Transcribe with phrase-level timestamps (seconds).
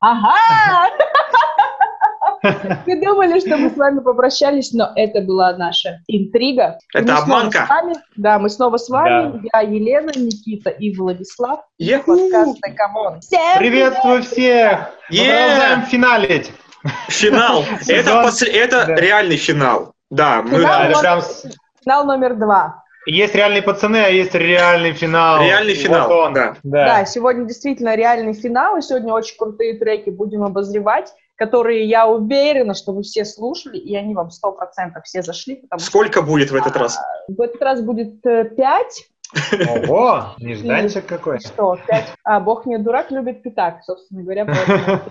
[0.00, 0.90] Ага!
[2.86, 6.78] Мы думали, что мы с вами попрощались, но это была наша интрига.
[6.94, 7.68] Это обманка.
[8.16, 9.40] Да, мы снова с вами.
[9.52, 9.60] Да.
[9.60, 11.60] Я Елена, Никита и Владислав.
[11.78, 13.20] Подкаст Come On.
[13.58, 14.90] Приветствую всех!
[15.08, 16.52] Продолжаем финалить.
[17.08, 17.64] Финал.
[17.86, 19.92] Это, это реальный финал.
[20.08, 20.60] Да, мы...
[21.82, 22.79] Финал номер два.
[23.06, 25.42] Есть реальные пацаны, а есть реальный финал.
[25.42, 26.34] Реальный финал, вот он.
[26.34, 26.56] Да.
[26.62, 26.84] да.
[26.86, 32.74] Да, сегодня действительно реальный финал, и сегодня очень крутые треки будем обозревать которые я уверена,
[32.74, 35.62] что вы все слушали, и они вам сто процентов все зашли.
[35.78, 36.98] Сколько что, будет в этот раз?
[36.98, 39.08] А, в этот раз будет э, пять.
[39.70, 41.40] Ого, нежданчик какой.
[41.40, 42.08] Что, пять?
[42.24, 44.44] А, бог не дурак, любит пятак, собственно говоря.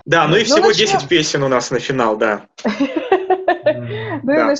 [0.04, 2.42] Да, ну и всего ну, 10 песен у нас на финал, да.
[4.22, 4.54] Ну и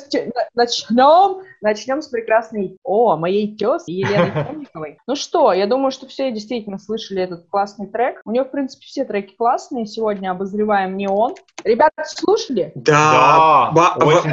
[0.54, 4.98] начнем, начнем с прекрасной, о, моей тезки Елены Темниковой.
[5.06, 8.20] Ну что, я думаю, что все действительно слышали этот классный трек.
[8.24, 9.86] У нее, в принципе, все треки классные.
[9.86, 11.34] Сегодня обозреваем «Неон».
[11.64, 12.72] Ребята, слушали?
[12.74, 13.72] Да,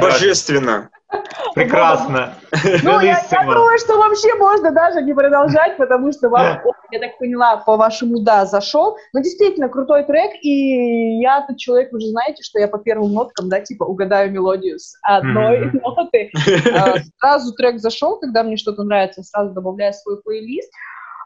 [0.00, 0.90] божественно.
[1.54, 2.34] Прекрасно.
[2.82, 6.60] Ну, я, я думаю, что вообще можно даже не продолжать, потому что вам,
[6.90, 8.96] я так поняла, по вашему «да» зашел.
[9.12, 13.12] Но действительно, крутой трек, и я тот человек, вы же знаете, что я по первым
[13.12, 15.80] ноткам, да, типа, угадаю мелодию с одной mm-hmm.
[15.82, 16.30] ноты.
[16.74, 20.70] А, сразу трек зашел, когда мне что-то нравится, сразу добавляю свой плейлист.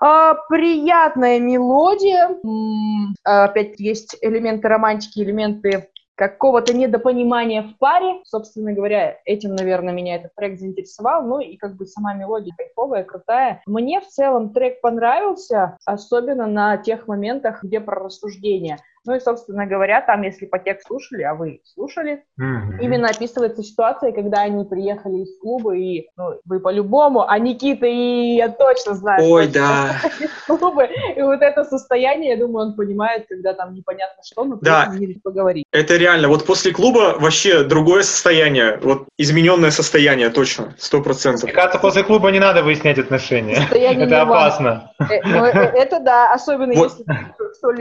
[0.05, 2.31] Uh, приятная мелодия.
[2.45, 5.91] Mm, опять есть элементы романтики, элементы
[6.29, 8.21] какого-то недопонимания в паре.
[8.25, 11.27] Собственно говоря, этим, наверное, меня этот трек заинтересовал.
[11.27, 13.61] Ну и как бы сама мелодия кайфовая, крутая.
[13.67, 18.79] Мне в целом трек понравился, особенно на тех моментах, где про рассуждение.
[19.05, 22.79] Ну и, собственно говоря, там, если по тексту слушали, а вы слушали, mm-hmm.
[22.81, 28.37] именно описывается ситуация, когда они приехали из клуба, и ну, вы по-любому, а Никита и
[28.37, 29.97] я точно знаю, Ой, да.
[30.47, 34.87] клуба, и вот это состояние, я думаю, он понимает, когда там непонятно что, но да.
[34.99, 35.65] не поговорить.
[35.73, 41.45] Это реально, вот после клуба вообще другое состояние, вот измененное состояние, точно, сто процентов.
[41.45, 44.93] Мне кажется, после клуба не надо выяснять отношения, это опасно.
[45.01, 47.05] Э, э, это да, особенно если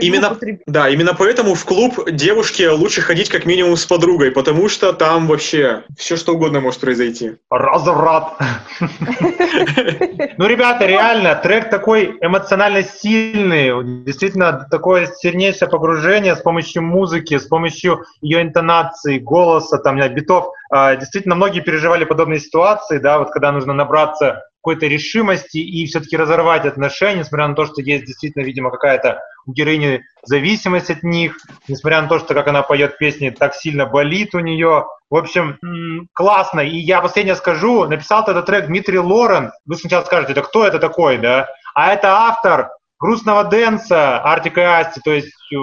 [0.00, 4.92] именно, да, именно поэтому в клуб девушке лучше ходить как минимум с подругой, потому что
[4.92, 7.36] там вообще все что угодно может произойти.
[7.50, 8.34] Разврат.
[10.38, 12.16] Ну, ребята, реально, трек такой
[12.52, 19.96] эмоционально сильный, действительно такое сильнейшее погружение с помощью музыки, с помощью ее интонации, голоса, там,
[20.14, 20.48] битов.
[20.70, 26.16] А, действительно, многие переживали подобные ситуации, да, вот когда нужно набраться какой-то решимости и все-таки
[26.16, 31.36] разорвать отношения, несмотря на то, что есть действительно, видимо, какая-то у героини зависимость от них,
[31.66, 34.84] несмотря на то, что как она поет песни, так сильно болит у нее.
[35.10, 35.58] В общем,
[36.12, 36.60] классно.
[36.60, 39.50] И я последнее скажу, написал этот трек Дмитрий Лорен.
[39.66, 41.48] Вы сначала скажете, это кто это такой, да?
[41.74, 42.70] А это автор
[43.02, 45.56] грустного дэнса Артика и Асти, то есть э,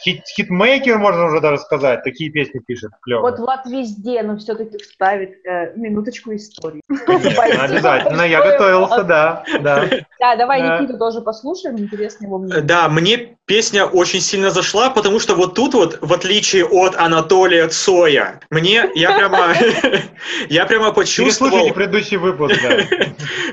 [0.00, 3.22] хит, хитмейкер, можно уже даже сказать, такие песни пишет, клево.
[3.22, 6.80] Вот Влад везде, но все-таки вставит э, минуточку истории.
[7.04, 9.88] Конечно, обязательно, я готовился, да, да.
[10.20, 12.62] Да, давай Никиту тоже послушаем, интересно его мнение.
[12.62, 17.66] Да, мне песня очень сильно зашла, потому что вот тут вот, в отличие от Анатолия
[17.66, 19.52] Цоя, мне, я прямо,
[20.48, 21.50] я прямо почувствовал...
[21.50, 22.76] Переслушайте предыдущий выпуск, да.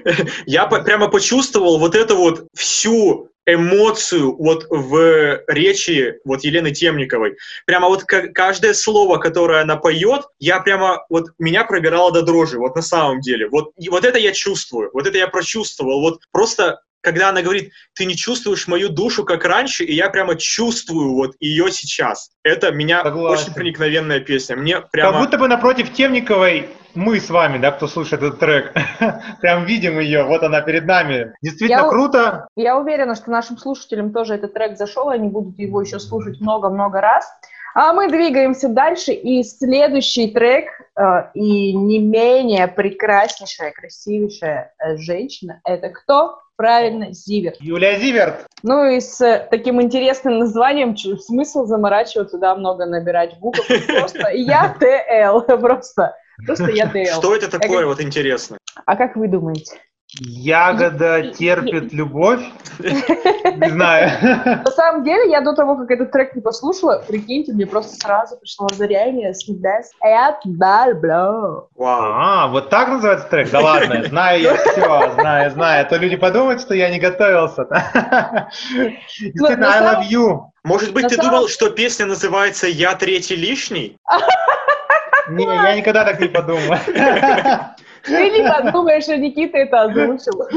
[0.46, 7.38] Я прямо почувствовал вот эту вот всю эмоцию вот в речи вот Елены Темниковой.
[7.66, 12.76] Прямо вот каждое слово, которое она поет, я прямо, вот меня пробирало до дрожи, вот
[12.76, 13.50] на самом деле.
[13.50, 16.02] Вот, и вот это я чувствую, вот это я прочувствовал.
[16.02, 20.36] Вот просто когда она говорит, ты не чувствуешь мою душу, как раньше, и я прямо
[20.36, 22.32] чувствую вот ее сейчас.
[22.44, 23.44] Это меня Согласен.
[23.44, 24.56] очень проникновенная песня.
[24.56, 25.12] Мне прямо...
[25.12, 28.74] Как будто бы напротив Темниковой мы с вами, да, кто слушает этот трек,
[29.42, 31.34] прям видим ее, вот она перед нами.
[31.42, 32.48] Действительно я, круто.
[32.56, 37.02] Я уверена, что нашим слушателям тоже этот трек зашел, они будут его еще слушать много-много
[37.02, 37.26] раз.
[37.74, 40.66] А мы двигаемся дальше, и следующий трек,
[40.98, 46.40] э, и не менее прекраснейшая, красивейшая э, женщина, это кто?
[46.58, 47.58] Правильно, Зиверт.
[47.60, 48.46] Юлия Зиверт.
[48.62, 54.76] Ну и с э, таким интересным названием, смысл заморачиваться, да, много набирать букв, просто я
[54.78, 56.16] ТЛ, просто,
[56.46, 57.20] просто я ТЛ.
[57.20, 58.58] Что это такое, вот интересно?
[58.86, 59.80] А как вы думаете?
[60.20, 62.42] Ягода терпит любовь?
[62.80, 64.12] Не знаю.
[64.66, 68.38] На самом деле, я до того, как этот трек не послушала, прикиньте, мне просто сразу
[68.38, 69.92] пришло озарение с небес.
[71.76, 72.12] Вау.
[72.14, 73.52] А, вот так называется трек?
[73.52, 75.86] Да ладно, знаю я все, знаю, знаю.
[75.86, 77.66] А то люди подумают, что я не готовился.
[78.74, 80.40] Действительно, I love you.
[80.64, 83.98] Может быть, ты думал, что песня называется «Я третий лишний»?
[85.30, 86.76] Не, я никогда так не подумал.
[88.04, 90.48] Ты не подумаешь, что Никита это озвучил.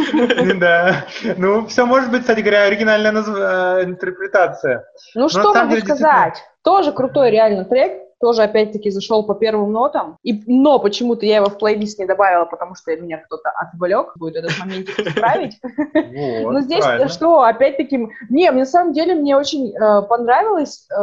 [0.59, 1.05] Да.
[1.37, 4.85] Ну, все может быть, кстати говоря, оригинальная э, интерпретация.
[5.15, 6.43] Ну, что могу сказать?
[6.63, 11.51] Тоже крутой реально трек, тоже опять-таки зашел по первым нотам, и, но почему-то я его
[11.51, 15.61] в плейлист не добавила, потому что меня кто-то отвлек, будет этот момент исправить.
[15.93, 20.95] Но здесь что, опять-таки, не, на самом деле мне очень э, понравилось, э,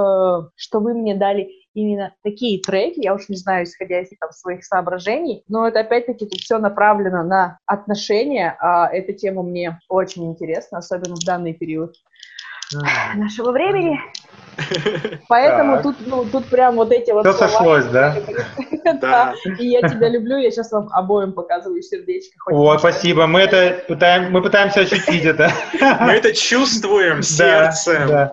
[0.55, 4.63] что вы мне дали именно такие треки, я уж не знаю, исходя из там, своих
[4.63, 10.79] соображений, но это опять-таки тут все направлено на отношения, а эта тема мне очень интересна,
[10.79, 11.95] особенно в данный период
[13.15, 13.99] нашего времени.
[15.27, 18.15] Поэтому тут, ну, тут прям вот эти вот Все сошлось, да?
[19.01, 19.33] Да.
[19.59, 22.35] И я тебя люблю, я сейчас вам обоим показываю сердечко.
[22.51, 25.51] О, спасибо, мы это пытаем, мы пытаемся ощутить это.
[26.01, 28.31] Мы это чувствуем сердцем.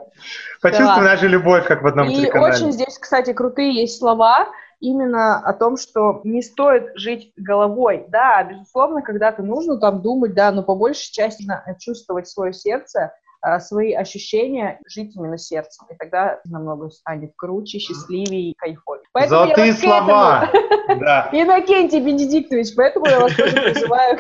[0.63, 4.49] Да, Почувствуй нашу любовь, как в одном И очень здесь, кстати, крутые есть слова,
[4.81, 8.07] именно о том, что не стоит жить головой.
[8.09, 11.45] Да, безусловно, когда-то нужно там думать, да, но по большей части
[11.79, 13.13] чувствовать свое сердце,
[13.61, 15.87] свои ощущения жить именно сердцем.
[15.91, 19.05] И тогда намного станет круче, счастливее и кайфовее.
[19.13, 20.51] Поэтому Золотые слова!
[20.89, 21.29] Да.
[21.33, 24.19] Иннокентий Бенедиктович, поэтому я вас тоже призываю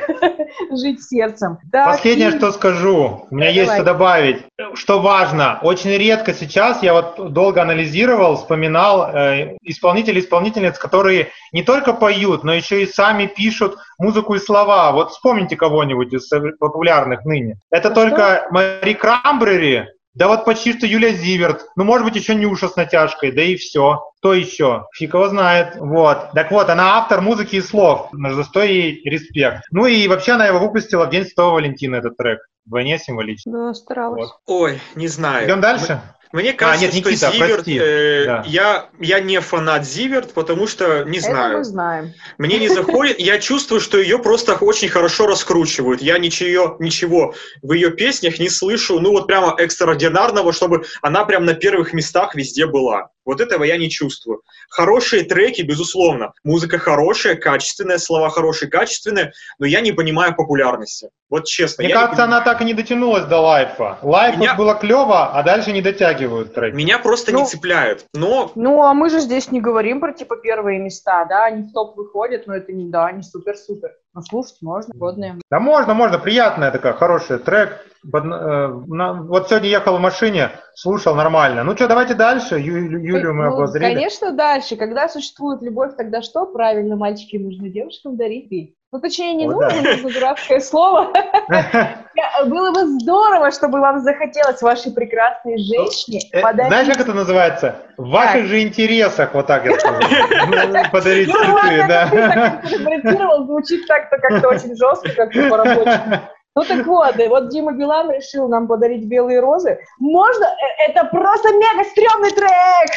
[0.78, 1.58] жить сердцем.
[1.72, 4.44] Последнее, что скажу, у меня есть что добавить.
[4.74, 11.62] Что важно, очень редко сейчас, я вот долго анализировал, вспоминал э, исполнителей, исполнительниц, которые не
[11.62, 14.92] только поют, но еще и сами пишут музыку и слова.
[14.92, 16.28] Вот вспомните кого-нибудь из
[16.58, 17.58] популярных ныне.
[17.70, 18.46] Это а только что?
[18.50, 23.32] Мари Крамбрери, да вот почти что Юлия Зиверт, ну, может быть, еще Нюша с натяжкой,
[23.32, 24.02] да и все.
[24.18, 24.84] Кто еще?
[24.94, 25.76] Фиг его знает.
[25.76, 26.32] Вот.
[26.34, 28.10] Так вот, она автор музыки и слов.
[28.12, 29.62] За что ей респект.
[29.70, 32.40] Ну и вообще она его выпустила в День Святого Валентина, этот трек.
[32.66, 33.52] Вдвойне символично.
[33.52, 34.28] Да, старалась.
[34.28, 34.32] Вот.
[34.46, 35.46] Ой, не знаю.
[35.46, 36.02] Идем дальше?
[36.32, 37.78] Мне кажется, а, нет, Никита, что Зиверт, прости.
[37.80, 38.44] э, да.
[38.46, 41.48] я, я не фанат Зиверт, потому что не знаю.
[41.48, 42.14] Это мы знаем.
[42.36, 46.02] Мне не заходит, я чувствую, что ее просто очень хорошо раскручивают.
[46.02, 51.44] Я ничего, ничего в ее песнях не слышу, ну вот прямо экстраординарного, чтобы она прям
[51.44, 53.10] на первых местах везде была.
[53.28, 54.40] Вот этого я не чувствую.
[54.70, 56.32] Хорошие треки, безусловно.
[56.44, 61.10] Музыка хорошая, качественная, слова хорошие, качественные, но я не понимаю популярности.
[61.28, 61.84] Вот честно.
[61.84, 64.13] Мне кажется, она так и не дотянулась до Life а.
[64.13, 64.54] Life Меня...
[64.54, 66.74] было клево, а дальше не дотягивают треки.
[66.74, 68.06] Меня просто ну, не цепляют.
[68.14, 68.50] Но...
[68.54, 71.98] Ну, а мы же здесь не говорим про типа первые места, да, они в топ
[71.98, 73.90] выходят, но это не, да, не супер-супер.
[74.18, 75.38] Но слушать можно, годные.
[75.48, 77.86] Да можно, можно, приятная такая, хороший трек.
[78.04, 81.62] Э, вот сегодня ехал в машине, слушал нормально.
[81.62, 82.56] Ну что, давайте дальше.
[82.56, 83.94] Ю, Юлю мы ну, обозрели.
[83.94, 84.74] Конечно, дальше.
[84.74, 86.46] Когда существует любовь, тогда что?
[86.46, 88.76] Правильно, мальчики нужно девушкам дарить.
[88.90, 89.90] Ну, точнее, не О, нужно, да.
[89.90, 91.12] нужно дурацкое слово.
[92.46, 96.72] Было бы здорово, чтобы вам захотелось вашей прекрасной ну, женщине э, подарить...
[96.72, 97.76] Знаешь, как это называется?
[97.98, 100.00] В ваших же интересах, вот так я скажу.
[100.92, 102.60] Подарить ну, цветы, да.
[102.64, 106.20] интерпретировал, звучит так-то как-то очень жестко, как-то по-рабочему.
[106.58, 109.78] Ну так вот, вот Дима Билан решил нам подарить белые розы.
[110.00, 110.44] Можно?
[110.44, 112.88] Э, это просто мега стрёмный трек!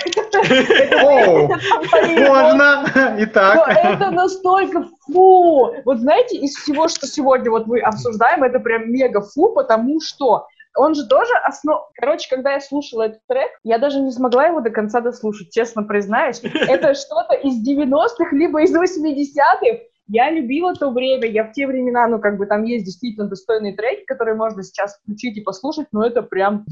[2.28, 2.84] Можно!
[3.20, 3.70] Итак.
[3.70, 5.76] Это настолько фу!
[5.86, 10.48] Вот знаете, из всего, что сегодня вот мы обсуждаем, это прям мега фу, потому что
[10.76, 11.82] он же тоже основ...
[11.94, 15.84] Короче, когда я слушала этот трек, я даже не смогла его до конца дослушать, честно
[15.84, 16.42] признаюсь.
[16.44, 22.06] Это что-то из 90-х, либо из 80-х, я любила то время, я в те времена,
[22.08, 26.06] ну, как бы там есть действительно достойные треки, которые можно сейчас включить и послушать, но
[26.06, 26.66] это прям...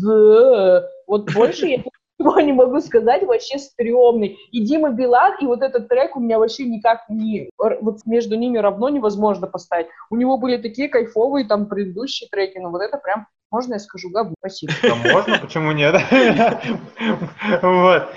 [1.08, 4.38] Вот больше я ничего не могу сказать, вообще стрёмный.
[4.52, 7.50] И Дима Билан, и вот этот трек у меня вообще никак не...
[7.58, 9.88] Вот между ними равно невозможно поставить.
[10.10, 14.10] У него были такие кайфовые там предыдущие треки, но вот это прям можно я скажу
[14.12, 14.36] габу?
[14.40, 14.74] Спасибо.
[14.84, 15.96] Да можно, почему нет?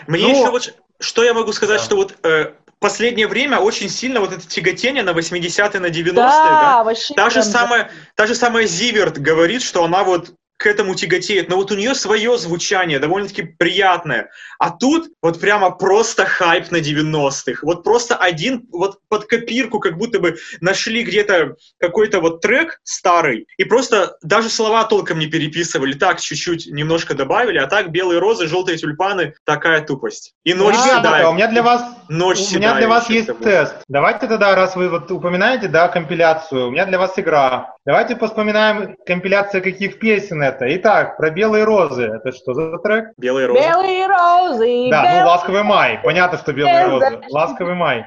[0.09, 2.52] Мне еще вот, что я могу сказать, что вот э,
[2.83, 6.33] последнее время очень сильно вот это тяготение на 80-е, на 90-е, да?
[6.33, 6.85] да?
[6.85, 11.49] Вообще та, же самая, та же самая Зиверт говорит, что она вот к этому тяготеет,
[11.49, 14.31] но вот у нее свое звучание, довольно-таки приятное.
[14.61, 17.61] А тут вот прямо просто хайп на 90-х.
[17.62, 23.47] Вот просто один, вот под копирку как будто бы нашли где-то какой-то вот трек старый,
[23.59, 28.47] и просто даже слова толком не переписывали, так чуть-чуть немножко добавили, а так белые розы,
[28.47, 30.35] желтые тюльпаны, такая тупость.
[30.45, 31.28] И ночь Ребята, седая.
[31.28, 33.75] у меня для вас, ночь у меня для вас есть тест.
[33.88, 37.75] Давайте тогда, раз вы вот упоминаете, да, компиляцию, у меня для вас игра.
[37.85, 40.51] Давайте вспоминаем компиляция каких песен это.
[40.61, 42.04] Итак, про белые розы.
[42.04, 43.12] Это что за трек?
[43.16, 43.61] Белые розы.
[43.61, 44.90] Белые розы.
[44.90, 46.00] Да, ну ласковый май.
[46.02, 47.21] Понятно, что белые розы.
[47.30, 48.04] Ласковый май.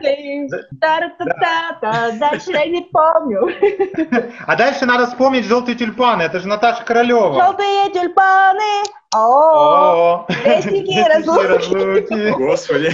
[2.12, 3.50] Дальше я не помню.
[4.48, 6.24] А дальше надо вспомнить желтые тюльпаны.
[6.24, 7.34] Это же Наташа Королева.
[7.34, 8.84] Желтые тюльпаны.
[9.14, 12.32] О, Вестники разлуки.
[12.32, 12.94] Господи.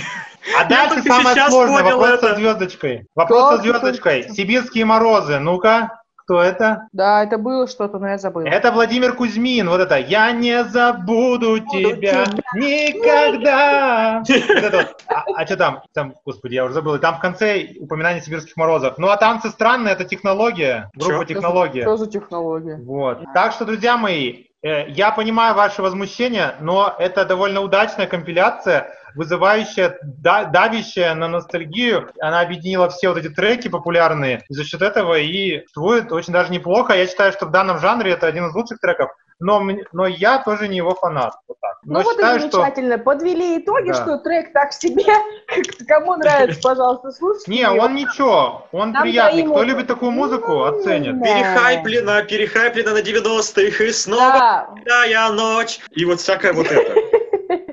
[0.60, 1.84] А дальше самое сложное.
[1.84, 3.08] Вопрос со звездочкой.
[3.16, 4.30] Вопрос со звездочкой.
[4.30, 5.40] Сибирские морозы.
[5.40, 6.01] Ну-ка.
[6.32, 6.88] Кто это?
[6.94, 8.48] Да, это было что-то, но я забыла.
[8.48, 9.68] Это Владимир Кузьмин.
[9.68, 12.24] Вот это «Я не забуду тебя
[12.56, 14.24] никогда».
[14.26, 15.04] Вот это вот.
[15.08, 15.82] А, а что там?
[15.94, 16.96] Там, господи, я уже забыл.
[16.96, 18.98] И Там в конце упоминание сибирских морозов.
[18.98, 20.90] Ну а танцы странные, это технология.
[20.96, 21.34] Группа Чё?
[21.34, 21.82] технология.
[21.82, 22.78] Что за технология?
[22.78, 23.20] Вот.
[23.34, 29.98] Так что, друзья мои, э, я понимаю ваше возмущение, но это довольно удачная компиляция, вызывающая,
[30.04, 32.10] да- давящая на ностальгию.
[32.20, 34.44] Она объединила все вот эти треки популярные.
[34.50, 36.94] И за счет этого и существует очень даже неплохо.
[36.94, 39.10] Я считаю, что в данном жанре это один из лучших треков.
[39.44, 41.34] Но, мне- но я тоже не его фанат.
[41.48, 41.78] Вот так.
[41.84, 43.00] Ну Но вот считаю, и замечательно.
[43.00, 43.94] Подвели итоги, Да.
[43.96, 45.04] что трек так себе.
[45.88, 47.50] Кому нравится, пожалуйста, слушайте.
[47.52, 47.86] Не, его.
[47.86, 49.44] он ничего, он Там приятный.
[49.44, 51.20] Кто любит такую музыку, Ну, оценит.
[51.20, 51.26] да.
[51.26, 55.80] Перехайплено, перехайплено на 90-х, и снова Да, я ночь.
[55.90, 57.01] И вот всякое вот это.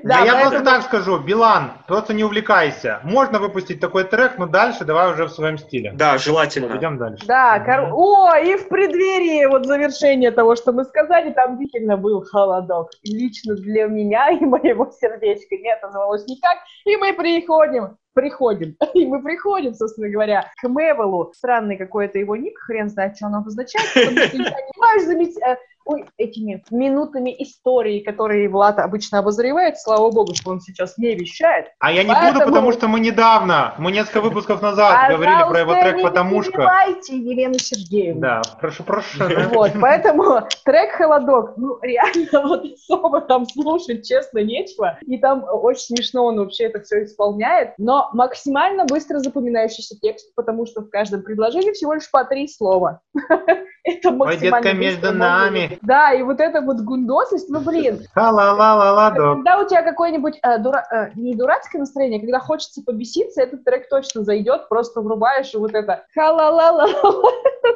[0.09, 2.99] Да, я просто поэтому- так скажу, Билан, просто не увлекайся.
[3.03, 5.91] Можно выпустить такой трек, но дальше давай уже в своем стиле.
[5.95, 6.75] Да, желательно.
[6.77, 7.25] Идем дальше.
[7.25, 12.23] Да, кор- о, и в преддверии вот завершения того, что мы сказали, там действительно был
[12.25, 12.89] холодок.
[13.03, 16.57] И Лично для меня и моего сердечка не отозвалось никак.
[16.85, 21.31] И мы приходим, приходим, и мы приходим, собственно говоря, к Мевелу.
[21.35, 25.57] Странный какой-то его ник, хрен знает, что он обозначает, потому что я не понимаю замет-
[25.89, 29.79] ой, этими минутами истории, которые Влад обычно обозревает.
[29.79, 31.65] Слава богу, что он сейчас не вещает.
[31.79, 35.59] А я не Поэтому- буду, потому что мы недавно, мы несколько выпусков назад говорили про
[35.59, 36.51] его Пожалуйста, трек не «Потому что».
[36.51, 38.21] перебивайте Елену Сергеевну.
[38.21, 39.23] Да, прошу, прошу.
[39.51, 44.99] Вот, поэтому трек «Холодок», ну, реально, вот особо там слушать, честно, нечего.
[45.07, 50.67] И там очень смешно он вообще это все исполняет, но максимально быстро запоминающийся текст, потому
[50.67, 53.01] что в каждом предложении всего лишь по три слова.
[53.83, 55.79] Это Ой, максимально детка, быстро между нами.
[55.81, 59.37] Да, и вот эта вот гундосость, ну, блин, Ха-ла-ла-ла-ла-док.
[59.37, 63.89] когда у тебя какое-нибудь э, дура- э, не дурацкое настроение, когда хочется побеситься, этот трек
[63.89, 66.87] точно зайдет, просто врубаешь и вот это ха-ла-ла-ла,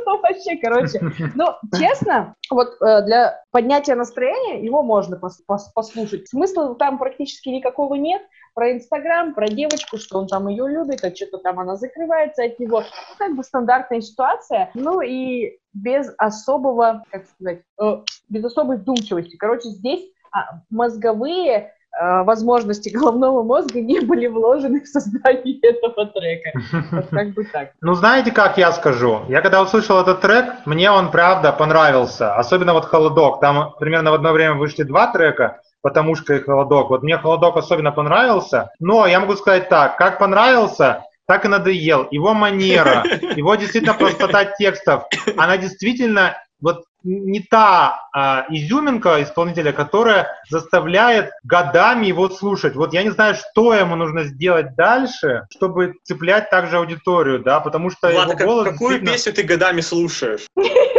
[0.06, 1.00] Ну, вообще, короче.
[1.36, 6.28] Ну, честно, вот э, для поднятия настроения его можно пос- пос- послушать.
[6.28, 8.22] Смысла там практически никакого нет.
[8.54, 12.60] Про Инстаграм, про девочку, что он там ее любит, а что-то там она закрывается от
[12.60, 12.82] него.
[12.82, 14.70] Ну, как бы стандартная ситуация.
[14.76, 17.98] Ну и без особого, как сказать, э,
[18.30, 19.36] без особой вдумчивости.
[19.38, 26.52] Короче, здесь а, мозговые э, возможности головного мозга не были вложены в создание этого трека.
[26.92, 27.72] Вот как бы так.
[27.82, 29.22] Ну, знаете, как я скажу?
[29.30, 32.36] Я когда услышал этот трек, мне он правда понравился.
[32.36, 33.40] Особенно вот «Холодок».
[33.42, 36.90] Там примерно в одно время вышли два трека, потому что и «Холодок».
[36.90, 38.72] Вот мне «Холодок» особенно понравился.
[38.80, 42.08] Но я могу сказать так, как понравился, так и надоел.
[42.10, 43.04] Его манера,
[43.36, 45.04] его действительно простота текстов,
[45.38, 52.76] она действительно вот не та а, изюминка исполнителя, которая заставляет годами его слушать.
[52.78, 57.90] Вот я не знаю, что ему нужно сделать дальше, чтобы цеплять также аудиторию, да, потому
[57.90, 60.46] что Ладно, его как- голос какую действительно- песню ты годами слушаешь?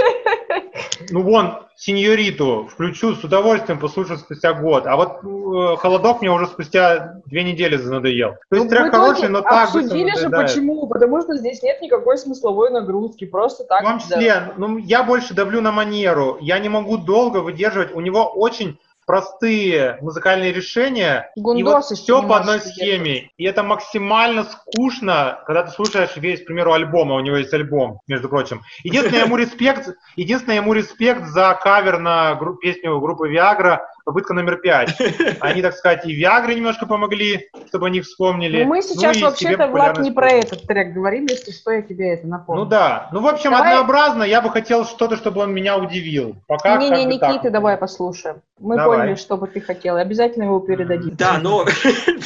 [1.11, 4.87] Ну вон, сеньориту включу, с удовольствием послушаю спустя год.
[4.87, 8.37] А вот э, холодок мне уже спустя две недели надоел.
[8.50, 11.81] То есть Ну, трек хороший, но так быстро обсудили же почему, потому что здесь нет
[11.81, 13.83] никакой смысловой нагрузки, просто так.
[13.83, 16.38] В том числе, ну, я больше давлю на манеру.
[16.41, 17.95] Я не могу долго выдерживать.
[17.95, 21.30] У него очень простые музыкальные решения.
[21.37, 23.30] и вот Гундосы все по одной схеме.
[23.37, 27.52] И это максимально скучно, когда ты слушаешь весь, к примеру, альбом, а у него есть
[27.52, 28.62] альбом, между прочим.
[28.82, 34.56] Единственное ему респект, единственное ему респект за кавер на гру- песню группы Viagra «Попытка номер
[34.56, 34.96] пять».
[35.40, 38.62] Они, так сказать, и Viagra немножко помогли, чтобы они вспомнили.
[38.62, 42.14] Ну, мы сейчас и вообще-то, Влад, не про этот трек говорим, если что, я тебе
[42.14, 42.64] это напомню.
[42.64, 43.08] Ну да.
[43.12, 44.23] Ну, в общем, Давай- однообразно.
[44.23, 46.37] Я бы хотел что-то, чтобы он меня удивил.
[46.46, 47.50] Пока Не-не, бы так.
[47.50, 48.42] Давай послушаем.
[48.58, 48.99] Мы Давай.
[48.99, 49.96] поняли, что бы ты хотел.
[49.96, 51.16] Обязательно его передадим.
[51.16, 51.66] Да, но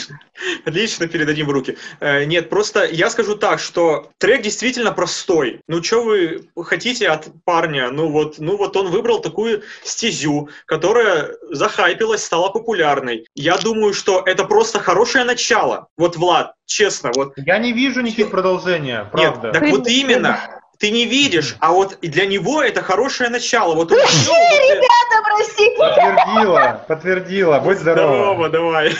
[0.65, 1.79] отлично передадим в руки.
[2.01, 5.61] Э, Нет, просто я скажу так, что трек действительно простой.
[5.69, 7.91] Ну, что вы хотите от парня?
[7.91, 11.31] Ну вот, ну вот он выбрал такую стезю, которая
[11.69, 13.27] захайпилась, стала популярной.
[13.35, 15.89] Я думаю, что это просто хорошее начало.
[15.97, 17.33] Вот, Влад, честно, вот.
[17.37, 19.49] Я не вижу никаких продолжения, правда.
[19.49, 20.39] Нет, так вот именно.
[20.79, 23.75] Ты не видишь, а вот и для него это хорошее начало.
[23.75, 24.09] Вот он это-
[25.11, 25.77] Да, простите.
[25.77, 27.59] Подтвердила, подтвердила.
[27.59, 28.15] Будь здорова.
[28.15, 28.95] Здорово, давай.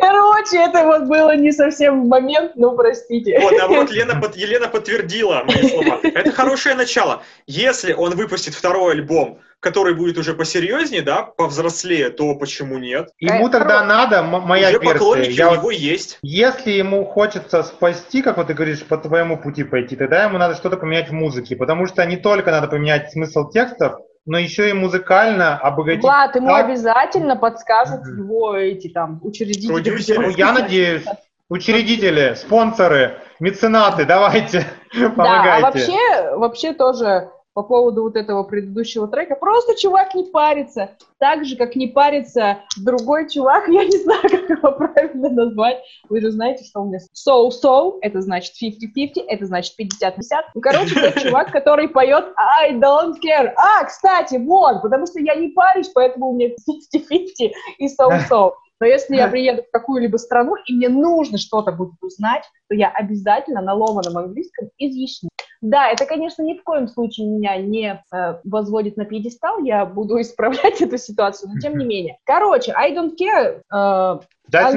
[0.00, 3.38] Короче, это вот было не совсем в момент, ну, простите.
[3.40, 6.00] Вот, а вот Лена, под- Елена подтвердила мои слова.
[6.02, 7.22] Это хорошее начало.
[7.46, 13.10] Если он выпустит второй альбом, который будет уже посерьезнее, да, повзрослее, то почему нет?
[13.18, 13.88] Ему Э, тогда хорош.
[13.88, 14.92] надо, моя уже версия.
[14.94, 16.18] поклонники Я у вот- него есть.
[16.22, 20.54] Если ему хочется спасти, как вот ты говоришь, по твоему пути пойти, тогда ему надо
[20.54, 21.56] что-то поменять в музыке.
[21.56, 26.02] Потому что не только надо поменять смысл текстов, но еще и музыкально обогатить.
[26.02, 26.66] Влад, ему так.
[26.66, 28.24] обязательно подскажут Мгм.
[28.24, 29.72] его эти там учредители.
[29.72, 30.26] Продюсеры.
[30.26, 31.04] Ну, я надеюсь.
[31.48, 35.62] Учредители, спонсоры, меценаты, давайте, Да, а помогайте.
[35.62, 39.36] вообще, вообще тоже по поводу вот этого предыдущего трека.
[39.36, 40.90] Просто чувак не парится.
[41.18, 45.82] Так же, как не парится другой чувак, я не знаю, как его правильно назвать.
[46.08, 50.20] Вы же знаете, что у меня so-so, это значит 50-50, это значит 50-50.
[50.54, 53.52] Ну, короче, тот чувак, который поет I don't care.
[53.56, 58.52] А, кстати, вот, потому что я не парюсь, поэтому у меня 50-50 и so-so.
[58.80, 62.88] Но если я приеду в какую-либо страну, и мне нужно что-то будет узнать, то я
[62.88, 65.28] обязательно на ломаном английском изъясню.
[65.60, 70.18] Да, это, конечно, ни в коем случае меня не э, возводит на пьедестал, я буду
[70.20, 72.18] исправлять эту ситуацию, но тем не менее.
[72.24, 73.62] Короче, I don't care.
[73.72, 74.20] Э,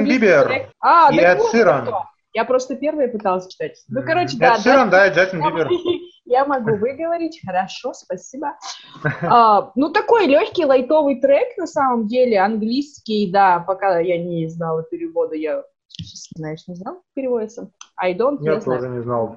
[0.02, 1.88] Бибер а, и Эд Ширан.
[2.32, 3.82] Я просто первая пыталась читать.
[3.88, 4.54] Ну, короче, да.
[4.54, 5.68] Эд Ширан, да, Джастин Бибер.
[6.24, 8.56] Я могу выговорить, хорошо, спасибо.
[9.22, 14.82] А, ну, такой легкий лайтовый трек, на самом деле, английский, да, пока я не знала
[14.82, 15.62] перевода, я
[16.36, 17.70] знаешь, не знал, переводится.
[17.96, 18.94] I don't, я, я тоже знаю.
[18.96, 19.36] не знал.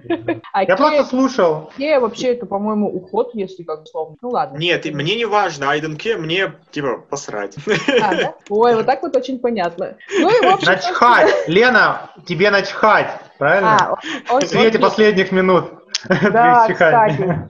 [0.54, 1.72] А я просто слушал.
[1.78, 4.16] Кея вообще это, по-моему, уход, если как условно.
[4.22, 4.58] Ну ладно.
[4.58, 7.56] Нет, и мне не важно, I don't care, мне, типа, посрать.
[8.02, 8.36] А, да?
[8.50, 9.98] Ой, вот так вот очень понятно.
[10.12, 10.68] Ну и в общем...
[10.68, 11.48] Начхать!
[11.48, 14.00] Лена, тебе начхать, правильно?
[14.28, 14.82] А, В свете окей.
[14.82, 15.66] последних минут.
[16.32, 17.50] Да, кстати.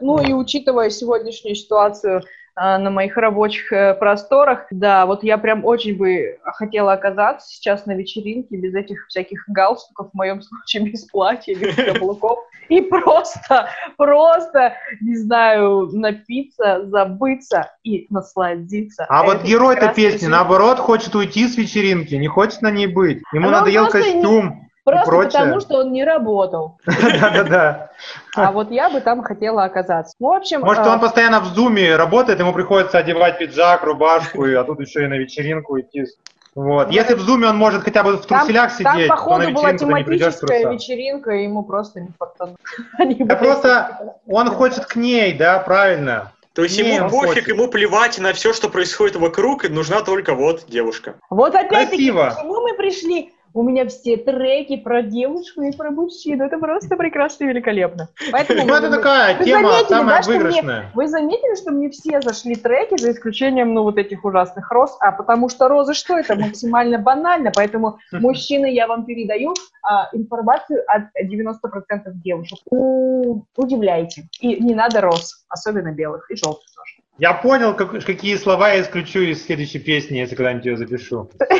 [0.00, 2.22] Ну и учитывая сегодняшнюю ситуацию
[2.56, 7.92] на моих рабочих э, просторах, да, вот я прям очень бы хотела оказаться сейчас на
[7.92, 12.38] вечеринке без этих всяких галстуков, в моем случае без платья, без каблуков,
[12.68, 19.06] и просто, просто, не знаю, напиться, забыться и насладиться.
[19.08, 20.30] А вот герой этой песни, жизнью.
[20.30, 23.22] наоборот, хочет уйти с вечеринки, не хочет на ней быть.
[23.32, 24.69] Ему А ну, надоел не- костюм.
[24.84, 25.40] Просто прочее.
[25.40, 26.78] потому, что он не работал.
[26.86, 27.90] Да-да-да.
[28.34, 30.14] А вот я бы там хотела оказаться.
[30.18, 30.60] Ну, в общем...
[30.60, 34.80] Может, а, он постоянно в зуме работает, ему приходится одевать пиджак, рубашку, и, а тут
[34.80, 36.06] еще и на вечеринку идти.
[36.54, 36.88] Вот.
[36.88, 39.16] Ну, Если в зуме он может хотя бы в Там, труселях там, сидеть, то на
[39.16, 42.56] походу, была не придешь в тематическая вечеринка, и ему просто не фартануло.
[43.26, 46.32] Да просто он хочет к ней, да, правильно.
[46.54, 50.64] То есть ему пофиг, ему плевать на все, что происходит вокруг, и нужна только вот
[50.68, 51.14] девушка.
[51.30, 53.32] Вот опять-таки, к чему мы пришли?
[53.52, 56.44] У меня все треки про девушку и про мужчину.
[56.44, 58.08] Это просто прекрасно и великолепно.
[58.30, 60.90] Поэтому Ну, мы- это такая Вы тема заметили, самая да, что мне- выигрышная.
[60.94, 65.10] Вы заметили, что мне все зашли треки, за исключением, ну, вот этих ужасных роз, а
[65.12, 66.36] потому что розы что это?
[66.36, 72.58] Максимально банально, поэтому, мужчины, я вам передаю а, информацию от 90% девушек.
[72.70, 74.28] У- Удивляйте.
[74.40, 76.99] И не надо роз, особенно белых и желтых тоже.
[77.20, 81.30] Я понял, как- какие слова я исключу из следующей песни, если когда-нибудь ее запишу.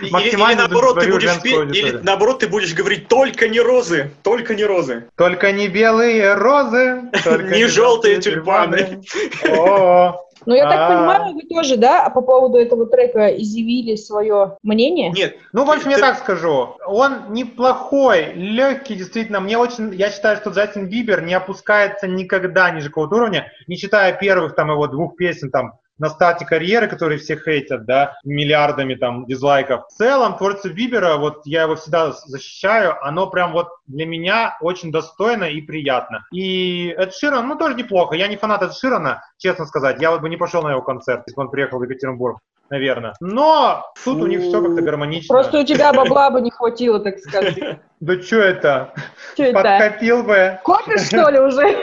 [0.00, 1.28] Или, наоборот, ты будешь
[1.76, 5.04] или наоборот, ты будешь говорить только не розы, только не розы.
[5.14, 9.02] Только не белые розы, только Не желтые тюльпаны.
[9.50, 10.88] О, Ну, я так А.
[10.88, 15.10] понимаю, вы тоже, да, по поводу этого трека изъявили свое мнение?
[15.10, 16.76] Нет, Ну, в общем, я так скажу.
[16.86, 19.40] Он неплохой, легкий, действительно.
[19.40, 24.12] Мне очень, я считаю, что Джастин Бибер не опускается никогда ниже какого-то уровня, не считая
[24.12, 29.26] первых там его двух песен там на старте карьеры, которые все хейтят, да, миллиардами там
[29.26, 29.86] дизлайков.
[29.88, 34.90] В целом, творчество Бибера, вот я его всегда защищаю, оно прям вот для меня очень
[34.90, 36.24] достойно и приятно.
[36.32, 38.16] И Эд Ширан, ну, тоже неплохо.
[38.16, 40.00] Я не фанат Эд Ширана, честно сказать.
[40.00, 42.38] Я вот бы не пошел на его концерт, если бы он приехал в Екатеринбург,
[42.70, 43.14] наверное.
[43.20, 45.34] Но тут у них все как-то гармонично.
[45.34, 47.58] Просто у тебя бабла бы не хватило, так сказать.
[48.00, 48.94] Да что это?
[49.34, 49.52] Что это?
[49.62, 50.58] Подкопил бы.
[50.64, 51.60] Копишь, что ли, уже?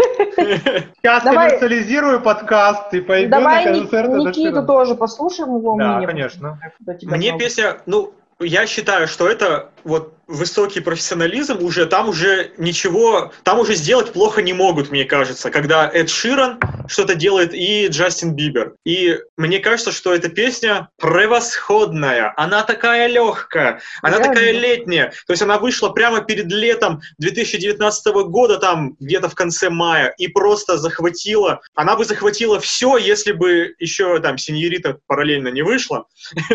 [0.98, 1.50] Сейчас Давай.
[1.50, 4.10] коммерциализирую подкаст и пойду Давай на Ни- концерт.
[4.10, 6.08] Эда Никиту тоже послушаем его Да, мнение.
[6.08, 6.60] конечно.
[6.82, 12.52] Кто тебя мне песня, ну, я считаю, что это вот высокий профессионализм уже, там уже
[12.58, 17.88] ничего, там уже сделать плохо не могут, мне кажется, когда Эд Ширан что-то делает и
[17.88, 18.76] Джастин Бибер.
[18.86, 24.34] И мне кажется, что эта песня превосходная, она такая легкая, она Реально.
[24.34, 29.70] такая летняя, то есть она вышла прямо перед летом 2019 года, там где-то в конце
[29.70, 35.62] мая, и просто захватила, она бы захватила все, если бы еще там Синьорита параллельно не
[35.62, 36.06] вышла.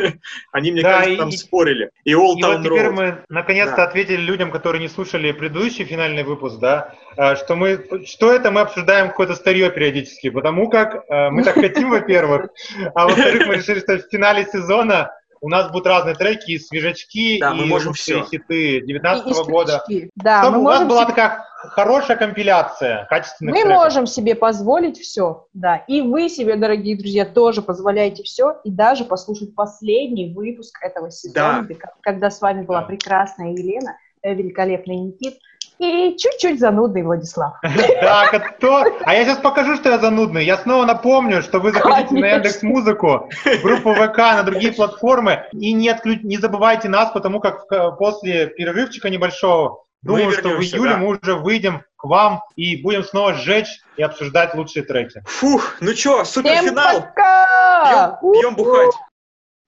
[0.53, 1.90] Они, мне кажется, там спорили.
[2.05, 3.21] И Old Town Road.
[3.28, 3.85] Наконец-то Да.
[3.85, 8.61] ответили людям, которые не слушали предыдущий финальный выпуск, да, э, что мы, что это мы
[8.62, 12.48] обсуждаем какое-то старье периодически, потому как э, мы так хотим, во-первых,
[12.94, 15.11] а во-вторых, мы решили, что в финале сезона
[15.42, 18.31] у нас будут разные треки, и свежачки, Да, мы и можем лучшие всё.
[18.31, 19.81] хиты И- и 19 года.
[19.85, 20.11] скрички.
[20.16, 23.83] Да, Чтобы мы у нас можем, была себе, такая хорошая компиляция качественных мы треков.
[23.83, 25.76] можем себе позволить все, да.
[25.88, 31.66] И вы себе, дорогие друзья, тоже позволяете все, и даже послушать последний выпуск этого сезона,
[31.68, 31.74] Да.
[32.00, 32.87] когда с вами была Да.
[32.87, 35.35] прекрасная Елена, э, великолепный Никит
[35.83, 37.55] и чуть-чуть занудный Владислав.
[38.01, 38.85] Так, а кто?
[39.05, 40.45] А я сейчас покажу, что я занудный.
[40.45, 42.27] Я снова напомню, что вы заходите на.
[42.27, 43.29] Яндекс Музыку,
[43.62, 47.66] группу ВК, на другие платформы и не, отклю- не забывайте нас, потому как
[47.99, 50.97] после перерывчика небольшого Думаю, Мы что в июле да.
[50.97, 55.23] мы уже выйдем к вам и будем снова сжечь и обсуждать лучшие треки.
[55.27, 57.03] Фух, ну чё, Всем суперфинал.
[57.03, 58.18] пока!
[58.21, 58.95] Пьем, пьем бухать.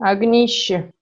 [0.00, 0.90] Огнище.